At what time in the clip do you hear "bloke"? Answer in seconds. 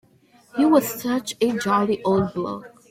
2.33-2.73